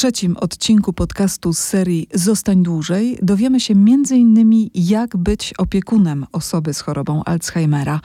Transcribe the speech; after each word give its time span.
trzecim 0.00 0.36
odcinku 0.36 0.92
podcastu 0.92 1.52
z 1.52 1.58
serii 1.58 2.06
Zostań 2.14 2.62
dłużej 2.62 3.18
dowiemy 3.22 3.60
się 3.60 3.74
m.in. 3.74 4.70
jak 4.74 5.16
być 5.16 5.54
opiekunem 5.58 6.26
osoby 6.32 6.74
z 6.74 6.80
chorobą 6.80 7.24
Alzheimera, 7.24 8.00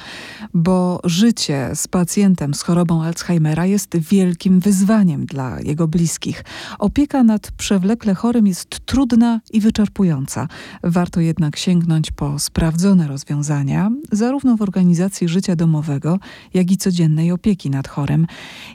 bo 0.54 1.00
życie 1.04 1.70
z 1.74 1.88
pacjentem 1.88 2.54
z 2.54 2.62
chorobą 2.62 3.04
Alzheimera 3.04 3.66
jest 3.66 3.98
wielkim 3.98 4.60
wyzwaniem 4.60 5.26
dla 5.26 5.60
jego 5.62 5.88
bliskich. 5.88 6.44
Opieka 6.80 7.24
nad 7.24 7.52
przewlekle 7.52 8.16
chorym 8.16 8.48
jest 8.48 8.86
trudna 8.86 9.42
i 9.52 9.62
wyczerpująca. 9.62 10.48
Warto 10.84 11.20
jednak 11.20 11.58
sięgnąć 11.58 12.12
po 12.12 12.40
sprawdzone 12.40 13.08
rozwiązania, 13.08 13.92
zarówno 14.12 14.58
w 14.58 14.62
organizacji 14.62 15.28
życia 15.28 15.56
domowego, 15.56 16.20
jak 16.54 16.72
i 16.72 16.78
codziennej 16.78 17.32
opieki 17.32 17.70
nad 17.70 17.88
chorym. 17.88 18.28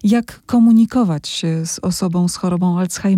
Jak 0.05 0.43
komunikować 0.47 1.29
się 1.29 1.67
z 1.67 1.79
osobą 1.79 2.29
z 2.29 2.37
chorobą 2.37 2.79
Alzheimera, 2.79 3.10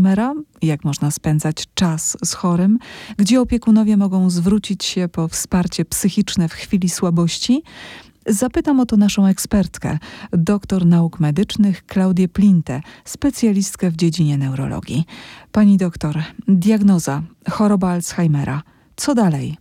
jak 0.62 0.84
można 0.84 1.10
spędzać 1.10 1.64
czas 1.74 2.16
z 2.24 2.34
chorym, 2.34 2.78
gdzie 3.16 3.40
opiekunowie 3.40 3.96
mogą 3.96 4.30
zwrócić 4.30 4.84
się 4.84 5.08
po 5.08 5.28
wsparcie 5.28 5.84
psychiczne 5.84 6.48
w 6.48 6.52
chwili 6.52 6.88
słabości. 6.88 7.62
Zapytam 8.26 8.80
o 8.80 8.86
to 8.86 8.96
naszą 8.96 9.26
ekspertkę, 9.26 9.98
doktor 10.32 10.86
nauk 10.86 11.20
medycznych 11.20 11.86
Klaudię 11.86 12.28
Plintę, 12.28 12.80
specjalistkę 13.04 13.90
w 13.90 13.96
dziedzinie 13.96 14.38
neurologii. 14.38 15.04
Pani 15.52 15.76
doktor, 15.76 16.22
diagnoza 16.48 17.22
choroba 17.50 17.90
Alzheimera. 17.90 18.62
Co 18.96 19.14
dalej? 19.14 19.56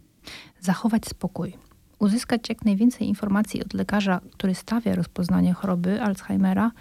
Zachować 0.60 1.06
spokój. 1.06 1.71
Uzyskać 2.02 2.50
jak 2.50 2.66
najwięcej 2.66 3.08
informacji 3.08 3.64
od 3.64 3.74
lekarza, 3.74 4.22
który 4.32 4.56
stawia 4.56 4.96
rozpoznanie 4.96 5.54
choroby 5.54 6.02
Alzheimera 6.02 6.72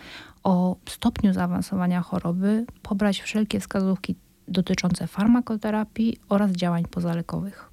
o 0.42 0.76
stopniu 0.88 1.32
zaawansowania 1.32 2.00
choroby, 2.00 2.66
pobrać 2.82 3.20
wszelkie 3.20 3.60
wskazówki 3.60 4.14
dotyczące 4.48 5.06
farmakoterapii 5.06 6.16
oraz 6.28 6.50
działań 6.50 6.84
pozalekowych. 6.84 7.70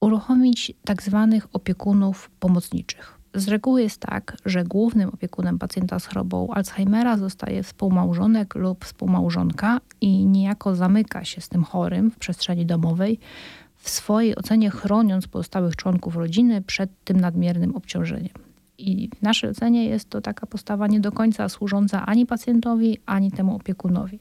Uruchomić 0.00 0.72
tak 0.84 1.02
zwanych 1.02 1.46
opiekunów 1.52 2.30
pomocniczych. 2.40 3.18
Z 3.34 3.48
reguły 3.48 3.82
jest 3.82 4.00
tak, 4.00 4.36
że 4.44 4.64
głównym 4.64 5.08
opiekunem 5.08 5.58
pacjenta 5.58 5.98
z 5.98 6.06
chorobą 6.06 6.48
Alzheimera 6.50 7.16
zostaje 7.16 7.62
współmałżonek 7.62 8.54
lub 8.54 8.84
współmałżonka 8.84 9.80
i 10.00 10.26
niejako 10.26 10.74
zamyka 10.74 11.24
się 11.24 11.40
z 11.40 11.48
tym 11.48 11.64
chorym 11.64 12.10
w 12.10 12.18
przestrzeni 12.18 12.66
domowej, 12.66 13.18
w 13.82 13.88
swojej 13.90 14.36
ocenie 14.36 14.70
chroniąc 14.70 15.26
pozostałych 15.26 15.76
członków 15.76 16.16
rodziny 16.16 16.62
przed 16.62 16.90
tym 17.04 17.20
nadmiernym 17.20 17.76
obciążeniem. 17.76 18.34
I 18.78 19.10
w 19.18 19.22
naszej 19.22 19.50
ocenie 19.50 19.84
jest 19.84 20.10
to 20.10 20.20
taka 20.20 20.46
postawa 20.46 20.86
nie 20.86 21.00
do 21.00 21.12
końca 21.12 21.48
służąca 21.48 22.06
ani 22.06 22.26
pacjentowi, 22.26 22.98
ani 23.06 23.32
temu 23.32 23.56
opiekunowi. 23.56 24.18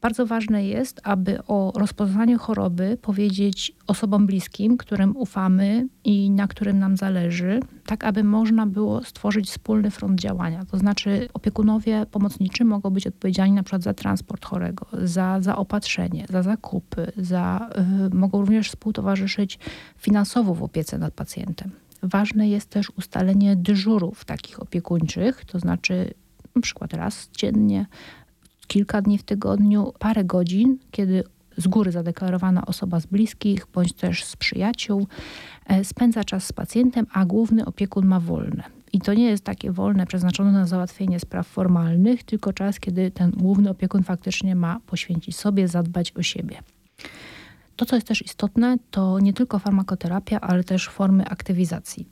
Bardzo 0.00 0.26
ważne 0.26 0.64
jest, 0.64 1.00
aby 1.04 1.38
o 1.46 1.72
rozpoznaniu 1.76 2.38
choroby 2.38 2.98
powiedzieć 3.02 3.72
osobom 3.86 4.26
bliskim, 4.26 4.76
którym 4.76 5.16
ufamy 5.16 5.88
i 6.04 6.30
na 6.30 6.48
którym 6.48 6.78
nam 6.78 6.96
zależy, 6.96 7.60
tak 7.86 8.04
aby 8.04 8.24
można 8.24 8.66
było 8.66 9.04
stworzyć 9.04 9.48
wspólny 9.48 9.90
front 9.90 10.20
działania. 10.20 10.64
To 10.64 10.78
znaczy 10.78 11.28
opiekunowie 11.34 12.06
pomocniczy 12.10 12.64
mogą 12.64 12.90
być 12.90 13.06
odpowiedzialni 13.06 13.54
na 13.54 13.62
przykład 13.62 13.82
za 13.82 13.94
transport 13.94 14.44
chorego, 14.44 14.86
za 14.92 15.40
zaopatrzenie, 15.40 16.26
za 16.28 16.42
zakupy, 16.42 17.12
za, 17.16 17.70
y, 18.10 18.14
mogą 18.14 18.40
również 18.40 18.68
współtowarzyszyć 18.68 19.58
finansowo 19.96 20.54
w 20.54 20.62
opiece 20.62 20.98
nad 20.98 21.14
pacjentem. 21.14 21.70
Ważne 22.02 22.48
jest 22.48 22.70
też 22.70 22.90
ustalenie 22.90 23.56
dyżurów 23.56 24.24
takich 24.24 24.62
opiekuńczych, 24.62 25.44
to 25.44 25.58
znaczy 25.58 26.14
na 26.54 26.62
przykład 26.62 26.94
raz 26.94 27.28
dziennie, 27.36 27.86
kilka 28.70 29.02
dni 29.02 29.18
w 29.18 29.22
tygodniu, 29.22 29.92
parę 29.98 30.24
godzin, 30.24 30.78
kiedy 30.90 31.24
z 31.56 31.68
góry 31.68 31.92
zadeklarowana 31.92 32.66
osoba 32.66 33.00
z 33.00 33.06
bliskich 33.06 33.66
bądź 33.74 33.92
też 33.92 34.24
z 34.24 34.36
przyjaciół 34.36 35.06
e, 35.66 35.84
spędza 35.84 36.24
czas 36.24 36.46
z 36.46 36.52
pacjentem, 36.52 37.06
a 37.12 37.24
główny 37.24 37.64
opiekun 37.64 38.06
ma 38.06 38.20
wolne. 38.20 38.62
I 38.92 39.00
to 39.00 39.14
nie 39.14 39.24
jest 39.24 39.44
takie 39.44 39.72
wolne 39.72 40.06
przeznaczone 40.06 40.52
na 40.52 40.66
załatwienie 40.66 41.20
spraw 41.20 41.46
formalnych, 41.46 42.22
tylko 42.22 42.52
czas, 42.52 42.80
kiedy 42.80 43.10
ten 43.10 43.30
główny 43.30 43.70
opiekun 43.70 44.02
faktycznie 44.02 44.54
ma 44.54 44.80
poświęcić 44.86 45.36
sobie, 45.36 45.68
zadbać 45.68 46.12
o 46.12 46.22
siebie. 46.22 46.62
To, 47.76 47.84
co 47.84 47.96
jest 47.96 48.08
też 48.08 48.22
istotne, 48.22 48.76
to 48.90 49.20
nie 49.20 49.32
tylko 49.32 49.58
farmakoterapia, 49.58 50.40
ale 50.40 50.64
też 50.64 50.88
formy 50.88 51.26
aktywizacji. 51.26 52.08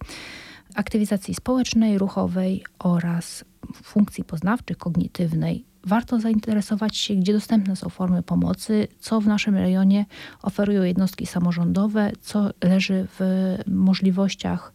Aktywizacji 0.74 1.34
społecznej, 1.34 1.98
ruchowej 1.98 2.64
oraz 2.78 3.44
funkcji 3.82 4.24
poznawczych, 4.24 4.78
kognitywnej. 4.78 5.67
Warto 5.84 6.20
zainteresować 6.20 6.96
się, 6.96 7.14
gdzie 7.14 7.32
dostępne 7.32 7.76
są 7.76 7.88
formy 7.88 8.22
pomocy, 8.22 8.88
co 9.00 9.20
w 9.20 9.26
naszym 9.26 9.54
rejonie 9.56 10.06
oferują 10.42 10.82
jednostki 10.82 11.26
samorządowe, 11.26 12.12
co 12.20 12.50
leży 12.64 13.06
w 13.18 13.54
możliwościach 13.66 14.72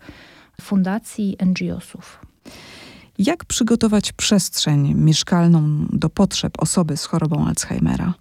fundacji, 0.62 1.38
NGO-sów. 1.46 2.26
Jak 3.18 3.46
przygotować 3.46 4.12
przestrzeń 4.12 4.94
mieszkalną 4.94 5.86
do 5.90 6.10
potrzeb 6.10 6.54
osoby 6.58 6.98
z 6.98 7.06
chorobą 7.06 7.48
Alzheimera? 7.48 8.14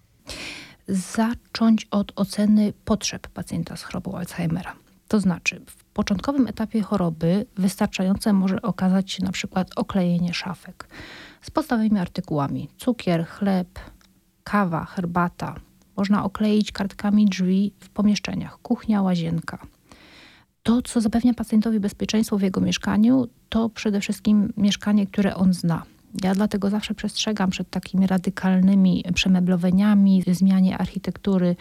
zacząć 0.88 1.86
od 1.90 2.12
oceny 2.16 2.72
potrzeb 2.84 3.28
pacjenta 3.28 3.76
z 3.76 3.82
chorobą 3.82 4.18
Alzheimera. 4.18 4.74
To 5.08 5.20
znaczy, 5.20 5.60
w 5.66 5.84
początkowym 5.84 6.46
etapie 6.46 6.82
choroby 6.82 7.46
wystarczające 7.56 8.32
może 8.32 8.62
okazać 8.62 9.12
się 9.12 9.24
na 9.24 9.32
przykład 9.32 9.70
oklejenie 9.76 10.34
szafek 10.34 10.88
z 11.42 11.50
podstawowymi 11.50 11.98
artykułami: 11.98 12.68
cukier, 12.76 13.26
chleb, 13.26 13.68
kawa, 14.44 14.84
herbata. 14.84 15.54
Można 15.96 16.24
okleić 16.24 16.72
kartkami 16.72 17.26
drzwi 17.26 17.72
w 17.80 17.88
pomieszczeniach, 17.90 18.58
kuchnia, 18.62 19.02
łazienka. 19.02 19.58
To, 20.62 20.82
co 20.82 21.00
zapewnia 21.00 21.34
pacjentowi 21.34 21.80
bezpieczeństwo 21.80 22.38
w 22.38 22.42
jego 22.42 22.60
mieszkaniu, 22.60 23.28
to 23.48 23.68
przede 23.68 24.00
wszystkim 24.00 24.52
mieszkanie, 24.56 25.06
które 25.06 25.34
on 25.34 25.54
zna. 25.54 25.82
Ja 26.24 26.34
dlatego 26.34 26.70
zawsze 26.70 26.94
przestrzegam 26.94 27.50
przed 27.50 27.70
takimi 27.70 28.06
radykalnymi 28.06 29.04
przemeblowaniami, 29.14 30.22
zmianie 30.26 30.78
architektury, 30.78 31.56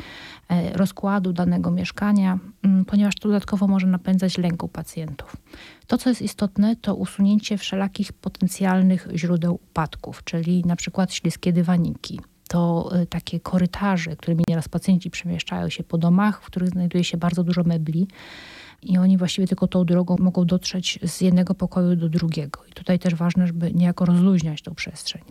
e, 0.49 0.73
rozkładu 0.73 1.33
danego 1.33 1.71
mieszkania, 1.71 2.39
mm, 2.63 2.85
ponieważ 2.85 3.15
to 3.15 3.29
dodatkowo 3.29 3.67
może 3.67 3.87
napędzać 3.87 4.37
lęku 4.37 4.67
pacjentów. 4.67 5.37
To, 5.87 5.97
co 5.97 6.09
jest 6.09 6.21
istotne, 6.21 6.75
to 6.75 6.95
usunięcie 6.95 7.57
wszelakich 7.57 8.13
potencjalnych 8.13 9.07
źródeł 9.15 9.53
upadków, 9.53 10.23
czyli 10.23 10.63
na 10.65 10.75
przykład 10.75 11.13
śliskie 11.13 11.53
dywaniki, 11.53 12.19
to 12.47 12.89
e, 12.93 13.05
takie 13.05 13.39
korytarze, 13.39 14.15
którymi 14.15 14.43
nieraz 14.47 14.69
pacjenci 14.69 15.09
przemieszczają 15.09 15.69
się 15.69 15.83
po 15.83 15.97
domach, 15.97 16.41
w 16.41 16.45
których 16.45 16.69
znajduje 16.69 17.03
się 17.03 17.17
bardzo 17.17 17.43
dużo 17.43 17.63
mebli 17.63 18.07
i 18.83 18.97
oni 18.97 19.17
właściwie 19.17 19.47
tylko 19.47 19.67
tą 19.67 19.85
drogą 19.85 20.15
mogą 20.19 20.45
dotrzeć 20.45 20.99
z 21.03 21.21
jednego 21.21 21.55
pokoju 21.55 21.95
do 21.95 22.09
drugiego. 22.09 22.59
I 22.69 22.73
tutaj 22.73 22.99
też 22.99 23.15
ważne, 23.15 23.47
żeby 23.47 23.73
niejako 23.73 24.05
rozluźniać 24.05 24.61
tą 24.61 24.75
przestrzeń. 24.75 25.21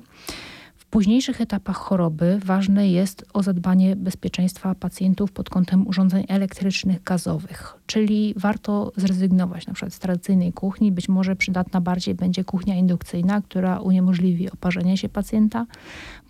W 0.77 0.87
późniejszych 0.91 1.41
etapach 1.41 1.77
choroby 1.77 2.41
ważne 2.45 2.89
jest 2.89 3.25
o 3.33 3.43
zadbanie 3.43 3.97
bezpieczeństwa 3.97 4.75
pacjentów 4.75 5.33
pod 5.33 5.51
kątem 5.51 5.87
urządzeń 5.87 6.25
elektrycznych, 6.29 7.03
gazowych, 7.03 7.77
czyli 7.87 8.35
warto 8.37 8.93
zrezygnować 8.97 9.67
na 9.67 9.75
przykład 9.75 9.95
z 9.95 9.99
tradycyjnej 9.99 10.53
kuchni. 10.53 10.93
Być 10.93 11.09
może 11.09 11.37
przydatna 11.37 11.81
bardziej 11.81 12.15
będzie 12.15 12.45
kuchnia 12.45 12.77
indukcyjna, 12.77 13.43
która 13.43 13.81
uniemożliwi 13.81 14.51
oparzenie 14.51 14.97
się 14.97 15.09
pacjenta, 15.09 15.67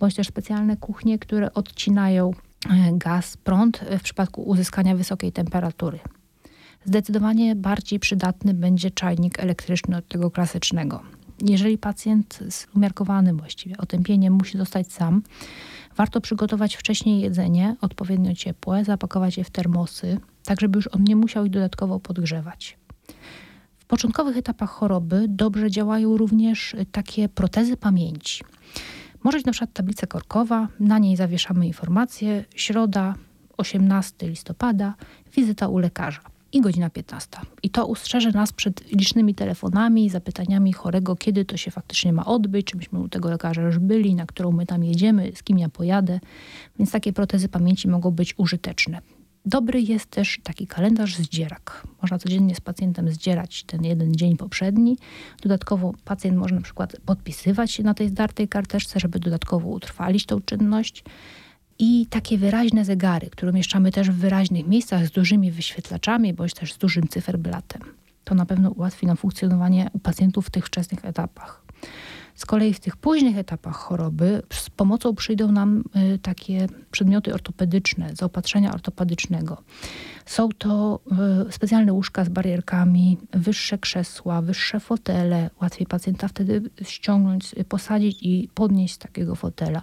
bądź 0.00 0.14
też 0.14 0.26
specjalne 0.26 0.76
kuchnie, 0.76 1.19
które 1.19 1.54
odcinają 1.54 2.31
e, 2.31 2.92
gaz, 2.92 3.37
prąd 3.37 3.84
w 3.98 4.02
przypadku 4.02 4.42
uzyskania 4.42 4.97
wysokiej 4.97 5.32
temperatury. 5.32 5.98
Zdecydowanie 6.84 7.56
bardziej 7.56 7.98
przydatny 7.98 8.54
będzie 8.54 8.91
czajnik 8.91 9.41
elektryczny 9.41 9.96
od 9.96 10.08
tego 10.08 10.30
klasycznego. 10.30 11.02
Jeżeli 11.42 11.78
pacjent 11.78 12.38
z 12.50 12.66
umiarkowanym 12.76 13.36
właściwie 13.36 13.76
otępieniem 13.76 14.32
musi 14.32 14.58
zostać 14.58 14.92
sam, 14.92 15.22
warto 15.96 16.20
przygotować 16.20 16.76
wcześniej 16.76 17.20
jedzenie, 17.20 17.76
odpowiednio 17.81 18.34
ciepłe, 18.34 18.84
zapakować 18.84 19.38
je 19.38 19.44
w 19.44 19.50
termosy, 19.50 20.19
tak 20.44 20.60
żeby 20.60 20.78
już 20.78 20.88
on 20.93 21.05
nie 21.05 21.16
musiał 21.16 21.44
ich 21.44 21.50
dodatkowo 21.50 22.00
podgrzewać. 22.00 22.78
W 23.78 23.84
początkowych 23.84 24.37
etapach 24.37 24.70
choroby 24.70 25.25
dobrze 25.28 25.70
działają 25.70 26.16
również 26.16 26.76
takie 26.93 27.28
protezy 27.28 27.76
pamięci. 27.76 28.44
Może 29.25 29.38
być 29.38 29.46
na 29.46 29.52
przykład 29.52 29.72
tablica 29.72 30.06
korkowa, 30.06 30.69
na 30.81 30.99
niej 30.99 31.16
zawieszamy 31.16 31.66
informacje, 31.66 32.44
środa, 32.55 33.14
18 33.56 34.28
listopada, 34.28 34.94
wizyta 35.37 35.69
u 35.69 35.78
lekarza 35.78 36.20
i 36.52 36.61
godzina 36.61 36.91
15. 36.91 37.29
I 37.62 37.70
to 37.70 37.87
ustrzeże 37.87 38.31
nas 38.31 38.52
przed 38.52 38.93
licznymi 38.93 39.35
telefonami, 39.35 40.11
zapytaniami 40.11 40.73
chorego, 40.73 41.17
kiedy 41.17 41.44
to 41.44 41.56
się 41.56 41.70
faktycznie 41.70 42.12
ma 42.12 42.25
odbyć, 42.25 42.67
czy 42.67 42.76
myśmy 42.76 42.99
u 42.99 43.08
tego 43.08 43.31
lekarza 43.31 43.62
już 43.62 43.79
byli, 43.79 44.14
na 44.14 44.26
którą 44.26 44.52
my 44.52 44.67
tam 44.67 44.85
jedziemy, 44.85 45.32
z 45.35 45.43
kim 45.43 45.58
ja 45.58 45.69
pojadę. 45.69 46.20
Więc 46.79 46.91
takie 46.91 47.12
protezy 47.12 47.49
pamięci 47.49 47.88
mogą 47.88 48.11
być 48.11 48.35
użyteczne. 48.38 49.00
Dobry 49.44 49.81
jest 49.81 50.06
też 50.06 50.41
taki 50.43 50.67
kalendarz 50.67 51.17
zdzierak. 51.17 51.87
Można 52.02 52.19
codziennie 52.19 52.55
z 52.55 52.61
pacjentem 52.61 53.11
zdzierać 53.11 53.64
ten 53.64 53.85
jeden 53.85 54.14
dzień 54.14 54.37
poprzedni. 54.37 54.99
Dodatkowo 55.43 55.94
pacjent 56.05 56.37
może 56.37 56.55
na 56.55 56.61
przykład 56.61 56.96
podpisywać 57.06 57.73
się 57.73 57.82
na 57.82 57.94
tej 57.94 58.08
zdartej 58.08 58.49
karteczce, 58.49 59.00
żeby 59.00 59.19
dodatkowo 59.19 59.69
utrwalić 59.69 60.26
tą 60.26 60.41
czynność. 60.41 61.05
I 61.81 62.06
takie 62.06 62.38
wyraźne 62.38 62.85
zegary, 62.85 63.31
które 63.31 63.53
umieszczamy 63.53 63.93
też 63.93 64.11
w 64.11 64.15
wyraźnych 64.15 64.67
miejscach 64.67 65.06
z 65.06 65.11
dużymi 65.11 65.50
wyświetlaczami 65.50 66.35
bądź 66.35 66.55
też 66.55 66.73
z 66.73 66.79
dużym 66.79 67.09
cyferblatem. 67.09 67.82
To 68.25 68.35
na 68.35 68.47
pewno 68.47 68.71
ułatwi 68.71 69.06
nam 69.06 69.17
funkcjonowanie 69.17 69.91
u 69.93 69.99
pacjentów 69.99 70.47
w 70.47 70.50
tych 70.50 70.67
wczesnych 70.67 71.05
etapach. 71.05 71.62
Z 72.40 72.46
kolei 72.46 72.75
w 72.75 72.81
tych 72.81 72.96
późnych 72.96 73.38
etapach 73.38 73.76
choroby 73.76 74.42
z 74.52 74.70
pomocą 74.70 75.14
przyjdą 75.14 75.52
nam 75.52 75.84
y, 76.14 76.19
takie 76.19 76.66
przedmioty 76.90 77.34
ortopedyczne, 77.34 78.10
zaopatrzenia 78.14 78.75
ortopedycznego. 78.75 79.62
Są 80.26 80.48
to 80.58 81.00
y, 81.48 81.52
specjalne 81.52 81.92
łóżka 81.92 82.25
z 82.25 82.28
barierkami, 82.28 83.19
wyższe 83.32 83.78
krzesła, 83.78 84.42
wyższe 84.42 84.81
fotele. 84.81 85.50
Łatwiej 85.62 85.87
pacjenta 85.87 86.28
wtedy 86.28 86.70
ściągnąć, 86.82 87.54
y, 87.58 87.64
posadzić 87.64 88.19
i 88.22 88.48
podnieść 88.54 88.94
z 88.94 88.98
takiego 88.98 89.34
fotela. 89.34 89.82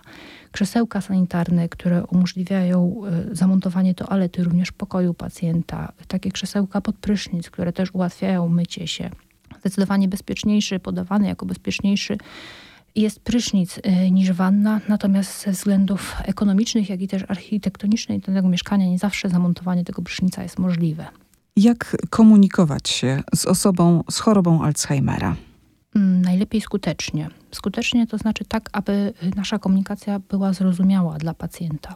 Krzesełka 0.51 1.01
sanitarne, 1.01 1.69
które 1.69 2.06
umożliwiają 2.06 3.01
zamontowanie 3.31 3.95
toalety 3.95 4.44
również 4.44 4.69
w 4.69 4.74
pokoju 4.74 5.13
pacjenta. 5.13 5.92
Takie 6.07 6.31
krzesełka 6.31 6.81
pod 6.81 6.95
prysznic, 6.95 7.50
które 7.50 7.74
też 7.74 7.94
ułatwiają 7.94 8.50
mycie 8.50 8.88
się 8.88 9.10
zdecydowanie 9.68 10.08
bezpieczniejszy, 10.08 10.80
podawany 10.80 11.28
jako 11.28 11.46
bezpieczniejszy 11.46 12.18
jest 12.96 13.19
prysznic 13.19 13.78
y, 13.78 14.12
niż 14.12 14.31
wanna, 14.31 14.81
natomiast 14.90 15.42
ze 15.42 15.52
względów 15.52 16.16
ekonomicznych, 16.24 16.90
jak 16.90 17.02
i 17.02 17.08
też 17.08 17.24
architektonicznych 17.28 18.24
tego 18.24 18.48
mieszkania 18.48 18.86
nie 18.86 19.00
zawsze 19.00 19.30
zamontowanie 19.30 19.84
tego 19.84 20.02
prysznica 20.02 20.44
jest 20.44 20.60
możliwe. 20.60 21.06
Jak 21.56 21.98
komunikować 22.10 22.90
się 22.90 23.24
z 23.36 23.46
osobą 23.46 24.04
z 24.12 24.19
chorobą 24.19 24.64
Alzheimera? 24.64 25.36
Mm, 25.96 26.22
najlepiej 26.22 26.62
skutecznie. 26.62 27.30
Skutecznie 27.52 28.08
to 28.08 28.18
znaczy 28.18 28.46
tak, 28.46 28.70
aby 28.74 29.13
nasza 29.36 29.60
komunikacja 29.60 30.20
była 30.20 30.54
zrozumiała 30.54 31.18
dla 31.18 31.34
pacjenta. 31.34 31.94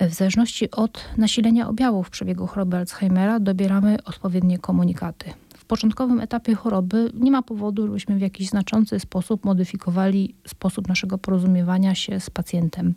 W 0.00 0.14
zależności 0.14 0.70
od 0.70 1.04
nasilenia 1.16 1.68
objawów 1.68 2.10
przebiegu 2.10 2.46
choroby 2.46 2.76
Alzheimera 2.76 3.40
dobieramy 3.40 3.96
odpowiednie 4.04 4.58
komunikaty 4.58 5.30
początkowym 5.70 6.20
etapie 6.20 6.54
choroby 6.54 7.10
nie 7.14 7.30
ma 7.30 7.42
powodu, 7.42 7.86
żebyśmy 7.86 8.16
w 8.16 8.20
jakiś 8.20 8.48
znaczący 8.48 9.00
sposób 9.00 9.44
modyfikowali 9.44 10.34
sposób 10.46 10.88
naszego 10.88 11.18
porozumiewania 11.18 11.94
się 11.94 12.20
z 12.20 12.30
pacjentem. 12.30 12.94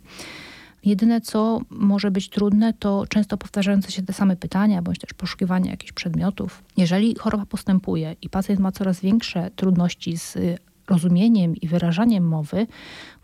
Jedyne, 0.84 1.20
co 1.20 1.60
może 1.70 2.10
być 2.10 2.28
trudne, 2.28 2.72
to 2.72 3.04
często 3.08 3.36
powtarzające 3.36 3.92
się 3.92 4.02
te 4.02 4.12
same 4.12 4.36
pytania, 4.36 4.82
bądź 4.82 4.98
też 4.98 5.14
poszukiwanie 5.14 5.70
jakichś 5.70 5.92
przedmiotów. 5.92 6.62
Jeżeli 6.76 7.14
choroba 7.18 7.46
postępuje 7.46 8.16
i 8.22 8.28
pacjent 8.28 8.60
ma 8.60 8.72
coraz 8.72 9.00
większe 9.00 9.50
trudności 9.56 10.18
z 10.18 10.38
rozumieniem 10.88 11.56
i 11.56 11.68
wyrażaniem 11.68 12.28
mowy, 12.28 12.66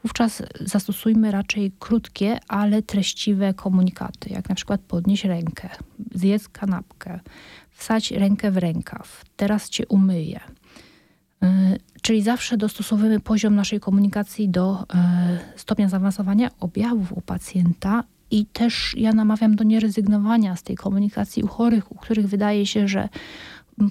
wówczas 0.03 0.43
zastosujmy 0.61 1.31
raczej 1.31 1.73
krótkie, 1.79 2.39
ale 2.49 2.83
treściwe 2.83 3.55
komunikaty, 3.55 4.31
jak 4.33 4.49
na 4.49 4.55
przykład 4.55 4.81
podnieś 4.81 5.25
rękę, 5.25 5.69
zjedz 6.15 6.49
kanapkę, 6.49 7.21
wsadź 7.81 8.11
rękę 8.11 8.51
w 8.51 8.57
rękaw, 8.57 9.25
teraz 9.37 9.69
cię 9.69 9.87
umyję. 9.87 10.41
Y, 11.45 11.47
czyli 12.03 12.23
zawsze 12.23 12.57
dostosowujemy 12.57 13.21
poziom 13.21 13.55
naszej 13.55 13.81
komunikacji 13.81 14.49
do 14.49 14.83
y, 14.83 14.87
stopnia 15.57 15.89
zaawansowania 15.89 16.51
objawów 16.61 17.13
u 17.13 17.21
pacjenta 17.21 18.05
i 18.31 18.47
też 18.47 18.95
ja 18.97 19.13
namawiam 19.13 19.57
do 19.57 19.65
nierezygnowania 19.65 20.57
z 20.57 20.63
tej 20.63 20.77
komunikacji 20.77 21.43
u 21.43 21.47
chorych, 21.47 21.93
u 21.93 21.95
których 21.95 22.29
wydaje 22.29 22.67
się, 22.67 22.89
że 22.89 23.09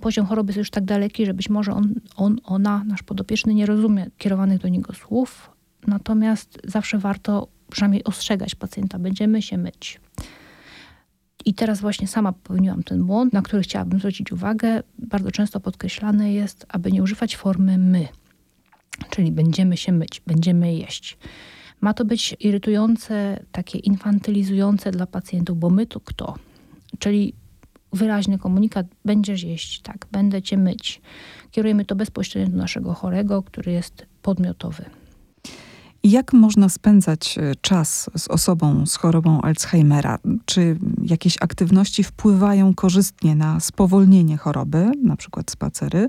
poziom 0.01 0.25
choroby 0.25 0.49
jest 0.49 0.57
już 0.57 0.69
tak 0.69 0.85
daleki, 0.85 1.25
że 1.25 1.33
być 1.33 1.49
może 1.49 1.73
on, 1.73 1.93
on 2.15 2.37
ona, 2.43 2.83
nasz 2.83 3.03
podopieczny 3.03 3.53
nie 3.53 3.65
rozumie 3.65 4.07
kierowanych 4.17 4.59
do 4.59 4.67
niego 4.67 4.93
słów. 4.93 5.49
Natomiast 5.87 6.59
zawsze 6.63 6.97
warto 6.97 7.47
przynajmniej 7.71 8.03
ostrzegać 8.03 8.55
pacjenta, 8.55 8.99
będziemy 8.99 9.41
się 9.41 9.57
myć. 9.57 9.99
I 11.45 11.53
teraz 11.53 11.81
właśnie 11.81 12.07
sama 12.07 12.33
popełniłam 12.33 12.83
ten 12.83 13.03
błąd, 13.03 13.33
na 13.33 13.41
który 13.41 13.61
chciałabym 13.61 13.99
zwrócić 13.99 14.31
uwagę. 14.31 14.83
Bardzo 14.97 15.31
często 15.31 15.59
podkreślane 15.59 16.33
jest, 16.33 16.65
aby 16.69 16.91
nie 16.91 17.03
używać 17.03 17.35
formy 17.35 17.77
my, 17.77 18.07
czyli 19.09 19.31
będziemy 19.31 19.77
się 19.77 19.91
myć, 19.91 20.21
będziemy 20.27 20.73
jeść. 20.73 21.17
Ma 21.81 21.93
to 21.93 22.05
być 22.05 22.35
irytujące, 22.39 23.45
takie 23.51 23.79
infantylizujące 23.79 24.91
dla 24.91 25.05
pacjentów, 25.05 25.59
bo 25.59 25.69
my 25.69 25.85
to 25.85 25.99
kto? 25.99 26.35
Czyli 26.99 27.33
wyraźny 27.93 28.37
komunikat, 28.39 28.87
będziesz 29.05 29.43
jeść, 29.43 29.81
tak, 29.81 30.05
będę 30.11 30.41
cię 30.41 30.57
myć. 30.57 31.01
Kierujemy 31.51 31.85
to 31.85 31.95
bezpośrednio 31.95 32.51
do 32.51 32.57
naszego 32.57 32.93
chorego, 32.93 33.43
który 33.43 33.71
jest 33.71 34.05
podmiotowy. 34.21 34.85
Jak 36.03 36.33
można 36.33 36.69
spędzać 36.69 37.37
e, 37.37 37.55
czas 37.61 38.09
z 38.17 38.27
osobą 38.27 38.85
z 38.85 38.95
chorobą 38.95 39.41
Alzheimera? 39.41 40.19
Czy 40.45 40.77
jakieś 41.03 41.37
aktywności 41.41 42.03
wpływają 42.03 42.73
korzystnie 42.73 43.35
na 43.35 43.59
spowolnienie 43.59 44.37
choroby, 44.37 44.91
na 45.03 45.15
przykład 45.15 45.51
spacery? 45.51 46.07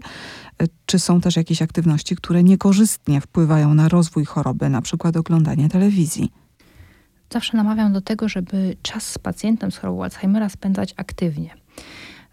E, 0.58 0.66
czy 0.86 0.98
są 0.98 1.20
też 1.20 1.36
jakieś 1.36 1.62
aktywności, 1.62 2.16
które 2.16 2.42
niekorzystnie 2.42 3.20
wpływają 3.20 3.74
na 3.74 3.88
rozwój 3.88 4.24
choroby, 4.24 4.68
na 4.68 4.82
przykład 4.82 5.16
oglądanie 5.16 5.68
telewizji? 5.68 6.32
Zawsze 7.32 7.56
namawiam 7.56 7.92
do 7.92 8.00
tego, 8.00 8.28
żeby 8.28 8.76
czas 8.82 9.06
z 9.06 9.18
pacjentem 9.18 9.70
z 9.70 9.76
chorobą 9.76 10.04
Alzheimera 10.04 10.48
spędzać 10.48 10.94
aktywnie. 10.96 11.50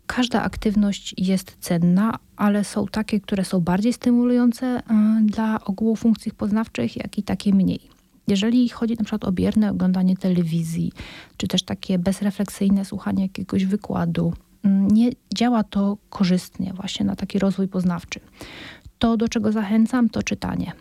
Każda 0.07 0.43
aktywność 0.43 1.15
jest 1.17 1.57
cenna, 1.59 2.19
ale 2.35 2.63
są 2.63 2.85
takie, 2.87 3.19
które 3.19 3.45
są 3.45 3.59
bardziej 3.59 3.93
stymulujące 3.93 4.65
e, 4.65 4.81
dla 5.21 5.65
ogółu 5.65 5.95
funkcji 5.95 6.31
poznawczych, 6.31 6.95
jak 6.97 7.17
i 7.17 7.23
takie 7.23 7.53
mniej. 7.53 7.79
Jeżeli 8.27 8.69
chodzi 8.69 8.93
na 8.93 9.03
przykład 9.03 9.23
o 9.23 9.31
bierne 9.31 9.71
oglądanie 9.71 10.17
telewizji, 10.17 10.91
czy 11.37 11.47
też 11.47 11.63
takie 11.63 11.99
bezrefleksyjne 11.99 12.85
słuchanie 12.85 13.23
jakiegoś 13.23 13.65
wykładu, 13.65 14.33
mm, 14.63 14.87
nie 14.87 15.11
działa 15.35 15.63
to 15.63 15.97
korzystnie 16.09 16.73
właśnie 16.73 17.05
na 17.05 17.15
taki 17.15 17.39
rozwój 17.39 17.67
poznawczy. 17.67 18.19
To, 18.99 19.17
do 19.17 19.29
czego 19.29 19.51
zachęcam, 19.51 20.09
to 20.09 20.23
czytanie. 20.23 20.71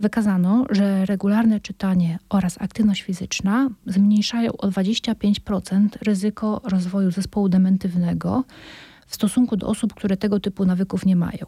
Wykazano, 0.00 0.66
że 0.70 1.06
regularne 1.06 1.60
czytanie 1.60 2.18
oraz 2.28 2.62
aktywność 2.62 3.02
fizyczna 3.02 3.68
zmniejszają 3.86 4.52
o 4.52 4.68
25% 4.68 5.88
ryzyko 6.02 6.60
rozwoju 6.64 7.10
zespołu 7.10 7.48
dementywnego 7.48 8.44
w 9.06 9.14
stosunku 9.14 9.56
do 9.56 9.66
osób, 9.66 9.94
które 9.94 10.16
tego 10.16 10.40
typu 10.40 10.64
nawyków 10.64 11.06
nie 11.06 11.16
mają. 11.16 11.46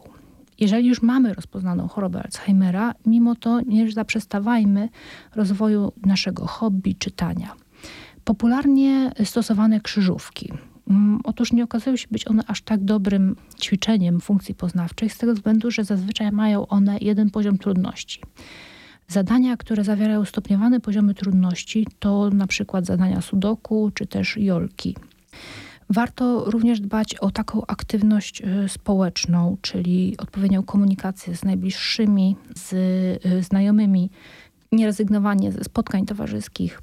Jeżeli 0.59 0.87
już 0.87 1.01
mamy 1.01 1.33
rozpoznaną 1.33 1.87
chorobę 1.87 2.23
Alzheimera, 2.23 2.93
mimo 3.05 3.35
to 3.35 3.61
nie 3.61 3.91
zaprzestawajmy 3.91 4.89
rozwoju 5.35 5.91
naszego 6.05 6.47
hobby 6.47 6.95
czytania. 6.95 7.55
Popularnie 8.23 9.11
stosowane 9.23 9.81
krzyżówki 9.81 10.51
otóż 11.23 11.51
nie 11.53 11.63
okazują 11.63 11.95
się 11.97 12.07
być 12.11 12.27
one 12.27 12.43
aż 12.47 12.61
tak 12.61 12.83
dobrym 12.83 13.35
ćwiczeniem 13.61 14.21
funkcji 14.21 14.55
poznawczych, 14.55 15.13
z 15.13 15.17
tego 15.17 15.33
względu, 15.33 15.71
że 15.71 15.83
zazwyczaj 15.83 16.31
mają 16.31 16.67
one 16.67 16.97
jeden 17.01 17.29
poziom 17.29 17.57
trudności. 17.57 18.21
Zadania, 19.07 19.57
które 19.57 19.83
zawierają 19.83 20.25
stopniowane 20.25 20.79
poziomy 20.79 21.13
trudności, 21.13 21.87
to 21.99 22.29
na 22.29 22.47
przykład 22.47 22.85
zadania 22.85 23.21
sudoku 23.21 23.91
czy 23.93 24.07
też 24.07 24.37
jolki. 24.37 24.95
Warto 25.89 26.43
również 26.45 26.79
dbać 26.79 27.15
o 27.15 27.31
taką 27.31 27.65
aktywność 27.67 28.41
y, 28.41 28.69
społeczną, 28.69 29.57
czyli 29.61 30.15
odpowiednią 30.17 30.63
komunikację 30.63 31.35
z 31.35 31.43
najbliższymi, 31.43 32.35
z 32.55 32.73
y, 33.25 33.43
znajomymi, 33.43 34.09
nierezygnowanie 34.71 35.51
ze 35.51 35.63
spotkań 35.63 36.05
towarzyskich 36.05 36.81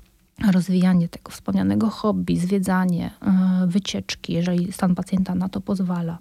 rozwijanie 0.52 1.08
tego 1.08 1.30
wspomnianego 1.30 1.90
hobby, 1.90 2.36
zwiedzanie, 2.36 3.10
e, 3.22 3.66
wycieczki, 3.66 4.32
jeżeli 4.32 4.72
stan 4.72 4.94
pacjenta 4.94 5.34
na 5.34 5.48
to 5.48 5.60
pozwala. 5.60 6.18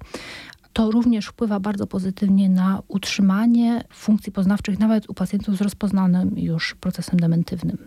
To 0.73 0.91
również 0.91 1.25
wpływa 1.25 1.59
bardzo 1.59 1.87
pozytywnie 1.87 2.49
na 2.49 2.81
utrzymanie 2.87 3.83
funkcji 3.93 4.31
poznawczych 4.31 4.79
nawet 4.79 5.09
u 5.09 5.13
pacjentów 5.13 5.57
z 5.57 5.61
rozpoznanym 5.61 6.39
już 6.39 6.75
procesem 6.75 7.19
dementywnym. 7.19 7.77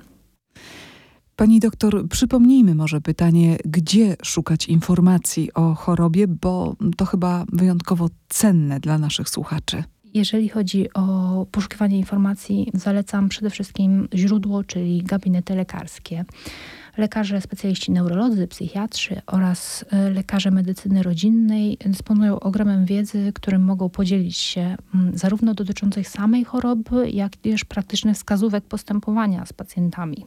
Pani 1.37 1.61
doktor, 1.61 2.09
przypomnijmy 2.09 2.75
może 2.75 3.01
pytanie, 3.01 3.57
gdzie 3.65 4.17
szukać 4.23 4.67
informacji 4.67 5.53
o 5.55 5.75
chorobie, 5.75 6.29
bo 6.29 6.77
to 6.97 7.05
chyba 7.05 7.45
wyjątkowo 7.53 8.09
cenne 8.29 8.81
dla 8.81 8.99
naszych 8.99 9.29
słuchaczy. 9.29 9.85
Jeżeli 10.15 10.49
chodzi 10.49 10.93
o 10.95 11.47
poszukiwanie 11.51 11.99
informacji, 11.99 12.71
zalecam 12.75 13.29
przede 13.29 13.51
wszystkim 13.51 14.09
źródło, 14.15 14.65
czyli 14.65 15.03
gabinety 15.03 15.55
lekarskie. 15.55 16.25
Lekarze 16.97 17.41
specjaliści 17.41 17.93
neurolodzy, 17.93 18.49
psychiatrzy 18.49 19.23
oraz 19.27 19.85
e, 19.91 20.11
lekarze 20.11 20.51
medycyny 20.51 21.03
rodzinnej 21.03 21.79
dysponują 21.87 22.41
ogromem 22.41 22.85
wiedzy, 22.85 23.33
którym 23.35 23.63
mogą 23.63 23.89
podzielić 23.89 24.37
się 24.37 24.77
mm, 24.95 25.19
zarówno 25.19 25.55
dotyczących 25.55 26.09
samej 26.09 26.45
choroby, 26.45 27.11
jak 27.11 27.37
też 27.37 27.65
praktycznych 27.65 28.17
wskazówek 28.17 28.65
postępowania 28.65 29.47
z 29.47 29.53
pacjentami. 29.53 30.27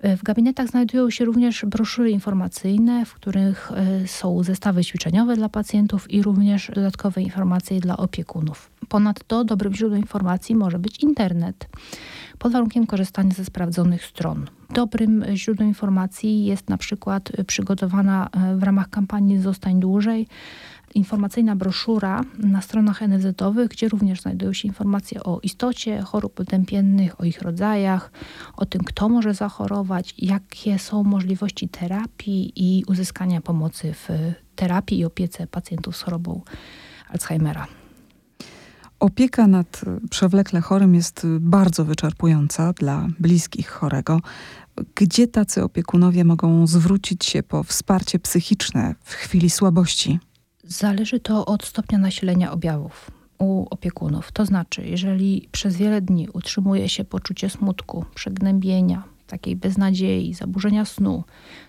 E, 0.00 0.16
w 0.16 0.22
gabinetach 0.22 0.68
znajdują 0.68 1.10
się 1.10 1.24
również 1.24 1.64
broszury 1.64 2.10
informacyjne, 2.10 3.04
w 3.04 3.14
których 3.14 3.72
e, 3.72 4.08
są 4.08 4.42
zestawy 4.42 4.84
ćwiczeniowe 4.84 5.36
dla 5.36 5.48
pacjentów 5.48 6.10
i 6.10 6.22
również 6.22 6.70
dodatkowe 6.74 7.22
informacje 7.22 7.80
dla 7.80 7.96
opiekunów. 7.96 8.70
Ponadto 8.88 9.44
dobrym 9.44 9.74
źródłem 9.74 10.00
informacji 10.00 10.54
może 10.54 10.78
być 10.78 11.02
internet, 11.02 11.68
pod 12.38 12.52
warunkiem 12.52 12.86
korzystania 12.86 13.30
ze 13.34 13.44
sprawdzonych 13.44 14.04
stron. 14.04 14.46
Dobrym 14.74 15.24
źródłem 15.34 15.68
informacji 15.68 16.44
jest 16.44 16.68
na 16.68 16.76
przykład 16.76 17.32
przygotowana 17.46 18.28
w 18.56 18.62
ramach 18.62 18.90
kampanii 18.90 19.38
Zostań 19.38 19.80
dłużej 19.80 20.26
informacyjna 20.94 21.56
broszura 21.56 22.24
na 22.38 22.60
stronach 22.60 23.02
NFZ-owych, 23.02 23.68
gdzie 23.68 23.88
również 23.88 24.20
znajdują 24.20 24.52
się 24.52 24.68
informacje 24.68 25.22
o 25.22 25.40
istocie 25.42 26.02
chorób 26.02 26.34
potępiennych, 26.34 27.20
o 27.20 27.24
ich 27.24 27.42
rodzajach, 27.42 28.12
o 28.56 28.66
tym, 28.66 28.84
kto 28.84 29.08
może 29.08 29.34
zachorować, 29.34 30.14
jakie 30.18 30.78
są 30.78 31.04
możliwości 31.04 31.68
terapii 31.68 32.52
i 32.56 32.84
uzyskania 32.84 33.40
pomocy 33.40 33.94
w 33.94 34.08
terapii 34.56 34.98
i 34.98 35.04
opiece 35.04 35.46
pacjentów 35.46 35.96
z 35.96 36.02
chorobą 36.02 36.42
Alzheimera. 37.08 37.66
Opieka 39.00 39.46
nad 39.46 39.80
przewlekle 40.10 40.60
chorym 40.60 40.94
jest 40.94 41.26
bardzo 41.40 41.84
wyczerpująca 41.84 42.72
dla 42.72 43.06
bliskich 43.18 43.68
chorego. 43.68 44.20
Gdzie 44.94 45.28
tacy 45.28 45.64
opiekunowie 45.64 46.24
mogą 46.24 46.66
zwrócić 46.66 47.24
się 47.24 47.42
po 47.42 47.64
wsparcie 47.64 48.18
psychiczne 48.18 48.94
w 49.04 49.12
chwili 49.12 49.50
słabości? 49.50 50.18
Zależy 50.72 51.20
to 51.20 51.46
od 51.46 51.64
stopnia 51.64 51.98
nasilenia 51.98 52.52
objawów 52.52 53.10
u 53.38 53.66
opiekunów. 53.70 54.32
To 54.32 54.44
znaczy, 54.44 54.82
jeżeli 54.86 55.48
przez 55.52 55.76
wiele 55.76 56.00
dni 56.00 56.28
utrzymuje 56.32 56.88
się 56.88 57.04
poczucie 57.04 57.50
smutku, 57.50 58.04
przegnębienia, 58.14 59.02
takiej 59.26 59.56
beznadziei, 59.56 60.34
zaburzenia 60.34 60.84
snu, 60.84 61.24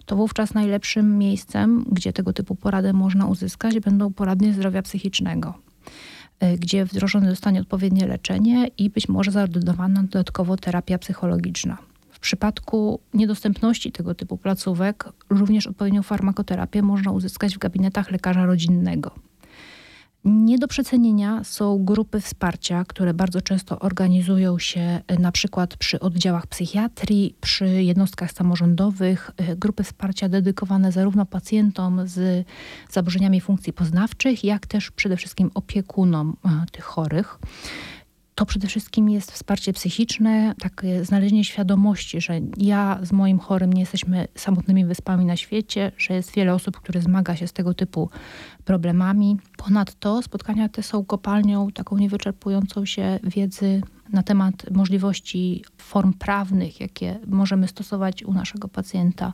to 0.06 0.16
wówczas 0.16 0.54
najlepszym 0.54 1.18
miejscem, 1.18 1.86
gdzie 1.92 2.14
tego 2.14 2.34
typu 2.34 2.56
poradę 2.56 2.94
można 2.94 3.26
uzyskać, 3.26 3.80
będą 3.80 4.14
poradnie 4.14 4.54
zdrowia 4.54 4.82
psychicznego, 4.82 5.54
e, 6.40 6.58
gdzie 6.58 6.86
wdrożone 6.86 7.30
zostanie 7.30 7.62
odpowiednie 7.62 8.08
leczenie 8.08 8.68
i 8.78 8.90
być 8.90 9.10
może 9.10 9.32
zaordynowana 9.32 10.04
dodatkowo 10.04 10.58
terapia 10.58 10.98
psychologiczna. 10.98 11.78
Przypadku 12.22 13.00
niedostępności 13.14 13.92
tego 13.92 14.16
typu 14.16 14.38
placówek, 14.38 15.06
również 15.30 15.68
odpowiednią 15.68 16.04
farmakoterapię 16.04 16.82
można 16.82 17.12
uzyskać 17.12 17.56
w 17.56 17.60
gabinetach 17.60 18.12
lekarza 18.12 18.46
rodzinnego. 18.46 19.12
Nie 20.26 20.58
do 20.58 20.68
przecenienia 20.68 21.44
są 21.44 21.86
grupy 21.86 22.20
wsparcia, 22.20 22.86
które 22.88 23.14
bardzo 23.14 23.42
często 23.42 23.80
organizują 23.80 24.60
się 24.60 25.02
e, 25.08 25.20
na 25.20 25.32
przykład 25.32 25.78
przy 25.78 26.00
oddziałach 26.00 26.48
psychiatrii, 26.48 27.36
przy 27.42 27.84
jednostkach 27.84 28.32
samorządowych, 28.32 29.32
e, 29.38 29.56
grupy 29.56 29.84
wsparcia 29.84 30.30
dedykowane 30.30 30.92
zarówno 30.92 31.26
pacjentom 31.26 32.08
z 32.08 32.48
zaburzeniami 32.90 33.42
funkcji 33.42 33.74
poznawczych, 33.74 34.44
jak 34.44 34.68
też 34.68 34.92
przede 34.92 35.18
wszystkim 35.18 35.52
opiekunom 35.54 36.38
e, 36.46 36.66
tych 36.72 36.84
chorych 36.84 37.40
to 38.36 38.46
przede 38.46 38.68
wszystkim 38.68 39.10
jest 39.10 39.32
wsparcie 39.32 39.74
psychiczne, 39.74 40.54
takie 40.60 41.06
znalezienie 41.06 41.44
świadomości, 41.44 42.22
że 42.22 42.40
ja 42.58 43.00
z 43.04 43.12
moim 43.12 43.40
chorym 43.40 43.74
nie 43.74 43.80
jesteśmy 43.80 44.28
samotnymi 44.36 44.86
wyspami 44.86 45.26
na 45.26 45.38
świecie, 45.38 45.92
że 45.98 46.14
jest 46.14 46.32
wiele 46.36 46.54
osób, 46.54 46.78
które 46.78 47.02
zmaga 47.02 47.36
się 47.36 47.48
z 47.48 47.54
tego 47.54 47.74
typu 47.74 48.10
problemami. 48.66 49.38
Ponadto 49.58 50.22
spotkania 50.22 50.70
te 50.70 50.84
są 50.84 51.06
kopalnią 51.06 51.72
taką 51.72 51.98
niewyczerpującą 51.98 52.86
się 52.86 53.20
wiedzy 53.24 53.82
na 54.12 54.24
temat 54.24 54.54
możliwości 54.72 55.64
form 55.78 56.14
prawnych, 56.14 56.80
jakie 56.80 57.20
możemy 57.28 57.68
stosować 57.68 58.24
u 58.24 58.34
naszego 58.34 58.68
pacjenta, 58.68 59.34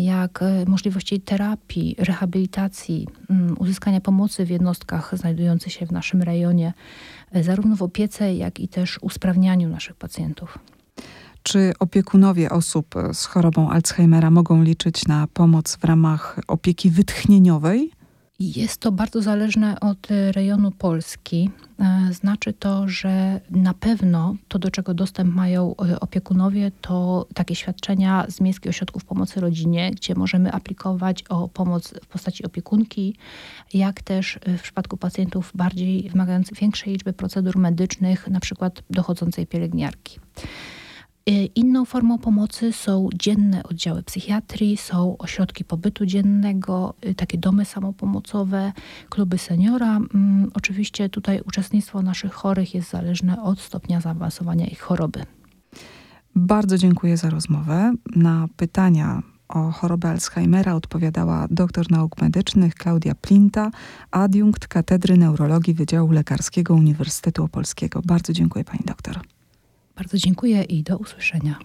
jak 0.00 0.44
możliwości 0.66 1.20
terapii, 1.20 1.96
rehabilitacji, 1.98 3.08
mm, 3.30 3.56
uzyskania 3.58 4.00
pomocy 4.00 4.44
w 4.44 4.50
jednostkach 4.50 5.18
znajdujących 5.18 5.72
się 5.72 5.86
w 5.86 5.92
naszym 5.92 6.22
rejonie 6.22 6.72
zarówno 7.34 7.76
w 7.76 7.82
opiece, 7.82 8.34
jak 8.34 8.60
i 8.60 8.68
też 8.68 8.98
usprawnianiu 9.02 9.68
naszych 9.68 9.96
pacjentów. 9.96 10.58
Czy 11.42 11.72
opiekunowie 11.78 12.50
osób 12.50 12.94
z 13.12 13.24
chorobą 13.24 13.70
Alzheimera 13.70 14.30
mogą 14.30 14.62
liczyć 14.62 15.06
na 15.06 15.26
pomoc 15.26 15.76
w 15.76 15.84
ramach 15.84 16.40
opieki 16.48 16.90
wytchnieniowej? 16.90 17.92
Jest 18.42 18.80
to 18.80 18.92
bardzo 18.92 19.22
zależne 19.22 19.80
od 19.80 20.08
rejonu 20.32 20.70
Polski. 20.70 21.50
E, 21.78 22.12
znaczy 22.12 22.52
to, 22.52 22.88
że 22.88 23.40
na 23.50 23.74
pewno 23.74 24.34
to, 24.48 24.58
do 24.58 24.70
czego 24.70 24.94
dostęp 24.94 25.34
mają 25.34 25.74
e, 25.76 26.00
opiekunowie, 26.00 26.70
to 26.80 27.26
takie 27.34 27.54
świadczenia 27.54 28.26
z 28.28 28.40
miejskich 28.40 28.70
ośrodków 28.70 29.04
pomocy 29.04 29.40
rodzinie, 29.40 29.90
gdzie 29.90 30.14
możemy 30.14 30.52
aplikować 30.52 31.22
o 31.22 31.48
pomoc 31.48 31.94
w 32.02 32.06
postaci 32.06 32.44
opiekunki, 32.44 33.16
jak 33.74 34.02
też 34.02 34.38
w 34.58 34.62
przypadku 34.62 34.96
pacjentów 34.96 35.52
bardziej 35.54 36.10
wymagających 36.10 36.58
większej 36.58 36.92
liczby 36.92 37.12
procedur 37.12 37.58
medycznych, 37.58 38.28
na 38.28 38.40
przykład 38.40 38.82
dochodzącej 38.90 39.46
pielęgniarki. 39.46 40.20
Y, 41.28 41.32
inną 41.54 41.84
formą 41.84 42.18
pomocy 42.18 42.72
są 42.72 43.08
dzienne 43.14 43.62
oddziały 43.62 44.02
psychiatrii, 44.02 44.76
są 44.76 45.18
ośrodki 45.18 45.64
pobytu 45.64 46.06
dziennego, 46.06 46.94
y, 47.06 47.14
takie 47.14 47.38
domy 47.38 47.64
samopomocowe, 47.64 48.72
kluby 49.10 49.38
seniora. 49.38 49.96
Mm, 49.96 50.50
oczywiście 50.54 51.08
tutaj 51.08 51.40
uczestnictwo 51.46 52.02
naszych 52.02 52.32
chorych 52.32 52.74
jest 52.74 52.90
zależne 52.90 53.42
od 53.42 53.60
stopnia 53.60 54.00
zaawansowania 54.00 54.66
ich 54.66 54.80
choroby. 54.80 55.22
Bardzo 56.34 56.78
dziękuję 56.78 57.16
za 57.16 57.30
rozmowę. 57.30 57.92
Na 58.16 58.48
pytania 58.56 59.22
o 59.48 59.70
chorobę 59.70 60.08
Alzheimera 60.08 60.74
odpowiadała 60.74 61.46
doktor 61.50 61.90
nauk 61.90 62.20
medycznych 62.22 62.74
Klaudia 62.74 63.14
Plinta, 63.14 63.70
adiunkt 64.10 64.66
Katedry 64.66 65.16
Neurologii 65.16 65.74
Wydziału 65.74 66.10
Lekarskiego 66.10 66.74
Uniwersytetu 66.74 67.44
Opolskiego. 67.44 68.00
Bardzo 68.04 68.32
dziękuję 68.32 68.64
pani 68.64 68.82
doktor. 68.86 69.20
Bardzo 69.96 70.18
dziękuję 70.18 70.62
i 70.62 70.82
do 70.82 70.98
usłyszenia. 70.98 71.58